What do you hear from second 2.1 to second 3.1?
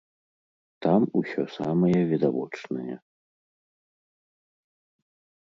відавочнае.